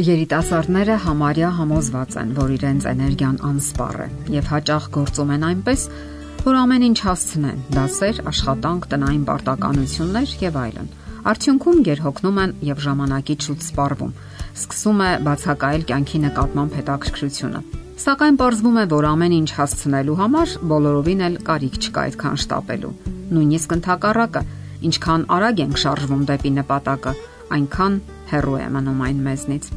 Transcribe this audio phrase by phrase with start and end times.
[0.00, 5.82] Երիտասարդները համարյա համոզված են, որ իրենց էներգիան անսպառ է եւ հաճախ գործում են այնպես,
[6.46, 10.88] որ ամեն ինչ հասցնեն՝ դասեր, աշխատանք, տնային պարտականություններ եւ այլն։
[11.30, 14.14] Արդյունքում գերհոգնում են եւ ժամանակից շուտ սպառվում։
[14.56, 17.60] Սկսում է բացակայել կյանքի նկատմամբ հետաքրքրությունը։
[18.00, 22.94] Սակայն պարզվում է, որ ամեն ինչ հասցնելու համար բոլորովին էլ կարիք չկա այդքան շտապելու։
[23.36, 24.42] Նույնիսկ ընդհակառակը,
[24.88, 27.14] ինչքան արագ ենք շարժվում դեպի նպատակը,
[27.60, 28.00] այնքան
[28.32, 29.70] հեռու է մնում այն մեզնից։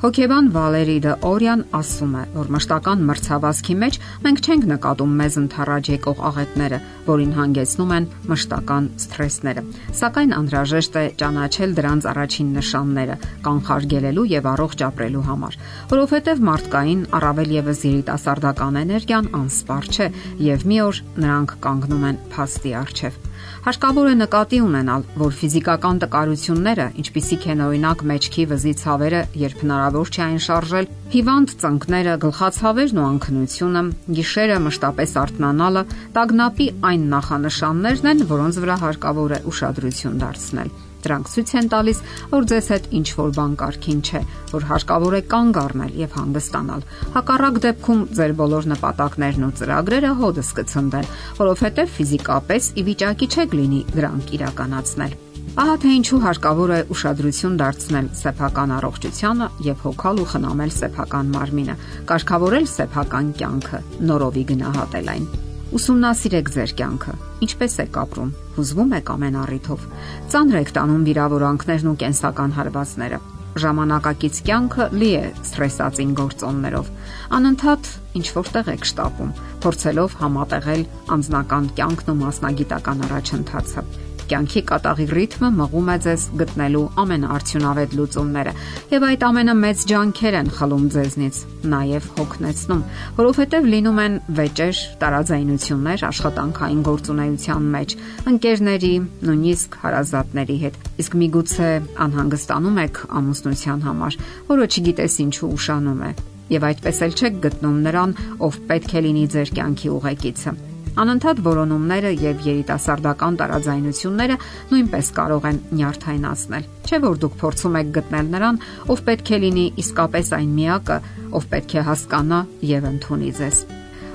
[0.00, 5.90] Հոկեբան Վալերի դը Օրյան ասում է, որ մշտական մրցավազքի մեջ մենք չենք նկատում մեզ ընթառաջ
[5.92, 6.78] եկող աղետները,
[7.10, 9.66] որին հանգեցնում են մշտական սթրեսները։
[10.00, 15.58] Սակայն անհրաժեշտ է ճանաչել դրանց առաջին նշանները, կանխարգելելու եւ առողջ ապրելու համար,
[15.92, 20.12] որովհետեւ մարդկային առավել եւս երիտասարդական էներգիան անսպառ չէ
[20.48, 23.26] եւ մի օր նրանք կանգնում են փաստի առջև։
[23.60, 30.12] Հարկավոր է նկատի ունենալ, որ ֆիզիկական տկարությունները, ինչպիսիք են օրինակ մեջքի վզի ցավերը, երբ հնարավոր
[30.14, 33.82] չէ այն շարժել, հիվանդ ծնկները, գլխացավերն ու անքնությունը,
[34.20, 35.82] գիշերը մշտապես արթնանալը,
[36.16, 40.72] տագնապի այն նախանշաններն են, որոնց վրա հարկավոր է ուշադրություն դարձնել։
[41.04, 42.02] Դրանք ցույց են տալիս,
[42.34, 44.20] որ ձեզ հետ ինչ որ բան կարքին չէ,
[44.50, 46.84] որ հարկավոր է կանգ առնել եւ հանգստանալ։
[47.16, 53.82] Հակառակ դեպքում ձեր բոլոր նպատակներն ու ծրագրերը հոդս կցնդեն, որովհետեւ ֆիզիկապես ի վիճակի չեք լինի
[53.96, 55.18] դրանք իրականացնել։
[55.58, 61.78] Ահա թե ինչու հարկավոր է ուշադրություն դարձնել սեփական առողջությանը եւ հոգալ ու խնամել սեփական մարմինը,
[62.14, 65.30] կարգավորել սեփական կյանքը, նորովի գնահատել այն։
[65.70, 67.12] Ուսումնասիրեք ձեր կյանքը։
[67.46, 69.84] Ինչպես եք ապրում։ Հուզվում եք ամեն առիթով։
[70.32, 73.20] Ծանր եք տանում վիրավորանքներն ու կենսական հարվածները։
[73.62, 76.92] Ժամանակակից կյանքը լի է սթրեսացին գործոններով։
[77.38, 83.86] Անընդհատ ինչ որտեղ եք շտապում, փորձելով համատեղել անձնական կյանքն ու մասնագիտական առաջընթացը
[84.30, 88.52] կյանքի կատաղի ռիթմը մղում է ձեզ գտնելու ամենաարդյունավետ լուծումները,
[88.90, 91.40] եւ այդ ամենը մեծ ջանքեր են խլում ձեզնից,
[91.74, 92.82] նաեւ հոգնեցնում,
[93.20, 97.94] որովհետեւ լինում են վեճեր, տարաձայնություններ աշխատանքային գործունեության մեջ,
[98.30, 98.94] ընկերների,
[99.30, 101.70] նույնիսկ հարազատների հետ։ Իսկ միգուցե
[102.06, 104.18] անհանգստանում եք ամուսնության համար,
[104.50, 106.10] որը չգիտես ինչու ուշանում է,
[106.50, 112.10] եւ այդպես էլ չեք գտնում նրան, ով պետք է լինի ձեր կյանքի ուղեկիցը։ Անընդհատ որոնումները
[112.18, 114.36] եւ երիտասարդական տարաձայնությունները
[114.70, 119.66] նույնպես կարող են նյարդայնացնել։ Չէ որ դուք փորձում եք գտնել նրան, ով պետք է լինի
[119.84, 120.98] իսկապես այն միակը,
[121.30, 122.40] ով պետք է հասկանա
[122.74, 123.62] եւ ընդունի ձեզ։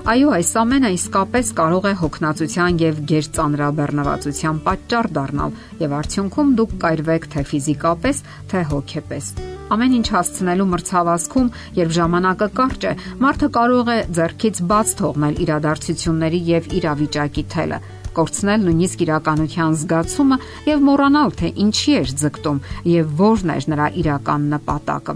[0.06, 7.28] Այո, այս ամենը իսկապես կարող է հոգնածության եւ գերծանրաբեռնվածության պատճառ դառնալ եւ արդյունքում դուք կայրվեք
[7.34, 9.34] թե ֆիզիկապես, թե հոգեպես։
[9.66, 12.92] Ամեն ինչ հասցնելու մրցավազքում, երբ ժամանակը կարճ է,
[13.26, 17.80] մարդը կարող է ձեռքից բաց թողնել իրադարձությունների եւ իրավիճակի թելը
[18.16, 20.38] կորցնել նույնիսկ իրականության զգացումը
[20.70, 22.62] եւ մոռանալ թե ինչի էր ձգտում
[22.94, 25.16] եւ որն էր նրա իրական նպատակը։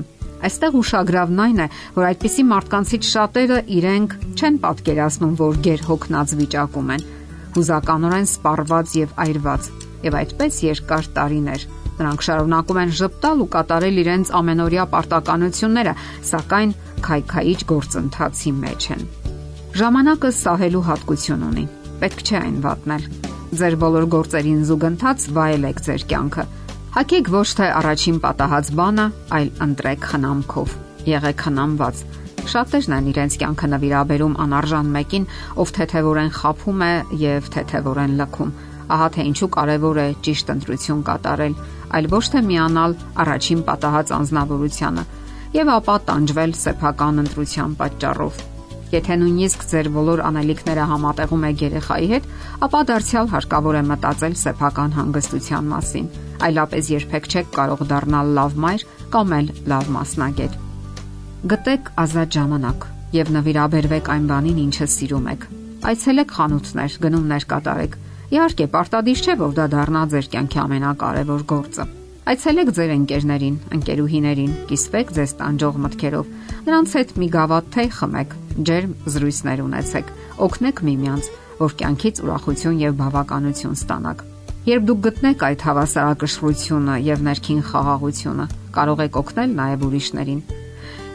[0.50, 6.94] Այստեղ ուշագրավն այն է, որ այդպիսի մարդկանցից շատերը իրենք չեն պատկերացնում, որ ģեր հոգնած վիճակում
[6.96, 7.04] են,
[7.60, 9.70] հուզականորեն սպառված եւ այրված,
[10.10, 11.68] եւ այդպես երկար տարիներ
[12.00, 15.94] Նրանք շարունակում են ճպտալ ու կատարել իրենց ամենօրյա պարտականությունները,
[16.30, 16.72] սակայն
[17.08, 19.04] քայքայիչ գործընթացի մեջ են։
[19.80, 21.66] Ժամանակը սահելու հատկություն ունի։
[22.00, 23.04] Պետք չէ այն վատնել։
[23.60, 26.48] Ձեր բոլոր գործերին զուգընթաց վայելեք ձեր կյանքը։
[26.96, 29.06] Հակեք ոչ թե առաջին պատահած բանը,
[29.40, 30.80] այլ ընտրեք խնամքով։
[31.10, 32.06] Եղեք խնամված
[32.50, 35.26] շատերն են իրենց կյանքը նվիրաբերում անարժան մեկին,
[35.62, 38.54] ով թեթևորեն խափում է եւ թեթևորեն լքում։
[38.90, 41.58] Ահա թե ինչու կարևոր է ճիշտ ընտրություն կատարել,
[42.00, 45.04] այլ ոչ թե միանալ առաջին պատահած անznավորությանը
[45.60, 48.42] եւ ապա տանջվել սեփական ընտրության պատճառով։
[48.90, 52.30] Եթե նույնիսկ ձեր բոլոր անելիքները համատեղում եք երեխայի հետ,
[52.66, 56.08] ապա դարձյալ հարկավոր է մտածել սեփական հանգստության մասին։
[56.50, 60.58] Այլապես երբեք չեք կարող դառնալ լավ մայր կամ էլ լավ մասնագետ։
[61.54, 62.90] Գտեք ազատ ժամանակ
[63.20, 65.46] եւ նվիրաբերվեք այն բանին, ինչը սիրում եք։
[65.90, 67.94] Այցելեք խանութներ, գնումներ կատարեք
[68.30, 71.86] Իհարկե, պարտադիր չէ, որ դա դառնա ձեր կյանքի ամենակարևոր գործը։
[72.30, 76.28] Այցելեք ձեր ընկերներին, ընկերուհիներին, կիսվեք ձեզ տանջող մտքերով։
[76.68, 78.36] Նրանց հետ մի գավաթ թեյ խմեք,
[78.70, 80.12] ջերմ զրույցներ ունեցեք,
[80.46, 84.24] օգնեք միմյանց, որ կյանքից ուրախություն եւ բավականություն ստանաք։
[84.70, 88.46] Երբ դուք գտնեք այդ հավասարակշռությունը եւ ներքին խաղաղությունը,
[88.78, 90.42] կարող եք օգնել նաեւ ուրիշներին։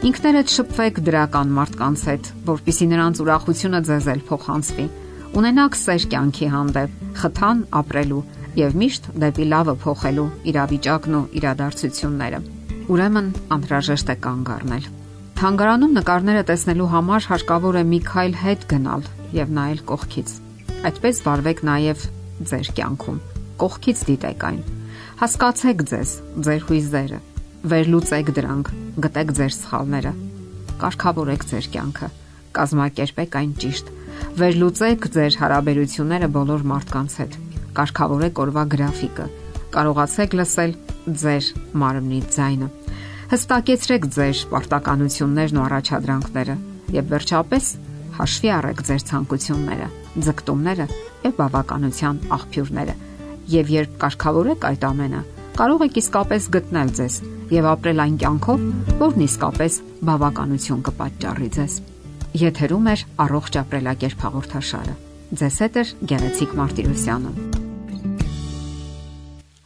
[0.05, 4.87] Ինքներդ շփվեք դրական մարդկանց հետ, որpիսի նրանց ուրախությունը ձեզ էլ փոխանցվի
[5.35, 8.19] Ունենաք սեր կյանքի հանդեպ, խթան ապրելու
[8.55, 12.39] եւ միշտ դեպի լավը փոխելու իրավիճակն ու իրադարձությունները։
[12.95, 14.87] Ուրեմն անհրաժեշտ է կանգ առնել։
[15.35, 19.03] Թանգարանում նկարները տեսնելու համար հարկավոր է մի քայլ հետ գնալ
[19.35, 20.33] եւ նայել կողքից։
[20.87, 22.05] Այդպես վարվեք նաեւ
[22.55, 23.19] ձեր կյանքում։
[23.59, 24.61] Կողքից դիտեք այն։
[25.19, 26.15] Հասկացեք ձեզ,
[26.47, 27.19] ձեր հույզերը,
[27.75, 28.71] Վերլուծեք դրանք,
[29.03, 30.15] գտեք ձեր սխալները,
[30.79, 32.09] կարգավորեք ձեր կյանքը,
[32.55, 33.93] կազմակերպեք այն ճիշտ։
[34.35, 37.35] Վերլուծեք ձեր հարաբերությունները բոլոր մարդկանց հետ,
[37.77, 39.27] կարգավորեք օրվա գրաֆիկը,
[39.75, 40.73] կարողացեք լսել
[41.21, 41.47] ձեր
[41.79, 42.67] մարմնի ձայնը։
[43.31, 46.57] Հստակեցրեք ձեր պարտականություններն ու առաջադրանքները
[46.97, 47.71] եւ վերջապես
[48.19, 49.89] հաշվի առեք ձեր ցանկությունները,
[50.27, 50.91] ձգտումները
[51.23, 52.99] եւ բավականության աղբյուրները։
[53.55, 55.25] Եվ երբ կարգավորեք այդ ամենը,
[55.63, 57.19] կարող եք իսկապես գտնել ձեզ
[57.55, 61.83] եւ ապրել այն կյանքով, որն իսկապես բավականություն կպատճառի ձեզ։
[62.35, 64.95] Եթերում է առողջ ապրելակերպ հաղորդաշարը։
[65.39, 67.63] Ձեզ հետ է Գեղեցիկ Մարտիրոսյանը։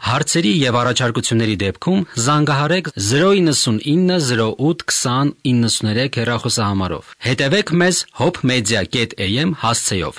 [0.10, 10.16] Հարցերի եւ առաջարկությունների դեպքում զանգահարեք 099 08 20 93 հեռախոսահամարով։ Հետևեք մեզ hopmedia.am հասցեով։